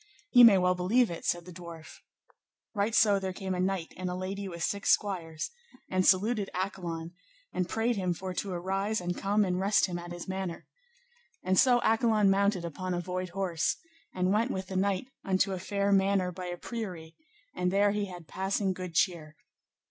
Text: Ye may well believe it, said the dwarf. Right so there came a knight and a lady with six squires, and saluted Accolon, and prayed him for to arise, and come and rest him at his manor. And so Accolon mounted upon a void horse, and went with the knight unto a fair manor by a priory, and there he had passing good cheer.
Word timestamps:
Ye 0.31 0.43
may 0.43 0.57
well 0.57 0.73
believe 0.73 1.11
it, 1.11 1.25
said 1.25 1.45
the 1.45 1.53
dwarf. 1.53 1.99
Right 2.73 2.95
so 2.95 3.19
there 3.19 3.33
came 3.33 3.53
a 3.53 3.59
knight 3.59 3.93
and 3.95 4.09
a 4.09 4.15
lady 4.15 4.47
with 4.47 4.63
six 4.63 4.89
squires, 4.89 5.51
and 5.91 6.03
saluted 6.07 6.49
Accolon, 6.55 7.13
and 7.53 7.69
prayed 7.69 7.97
him 7.97 8.15
for 8.15 8.33
to 8.33 8.51
arise, 8.51 8.99
and 8.99 9.15
come 9.15 9.45
and 9.45 9.59
rest 9.59 9.85
him 9.85 9.99
at 9.99 10.11
his 10.11 10.27
manor. 10.27 10.65
And 11.43 11.55
so 11.55 11.79
Accolon 11.83 12.31
mounted 12.31 12.65
upon 12.65 12.95
a 12.95 12.99
void 12.99 13.29
horse, 13.29 13.77
and 14.11 14.33
went 14.33 14.49
with 14.49 14.69
the 14.69 14.75
knight 14.75 15.05
unto 15.23 15.53
a 15.53 15.59
fair 15.59 15.91
manor 15.91 16.31
by 16.31 16.45
a 16.47 16.57
priory, 16.57 17.15
and 17.53 17.69
there 17.69 17.91
he 17.91 18.05
had 18.05 18.27
passing 18.27 18.73
good 18.73 18.95
cheer. 18.95 19.35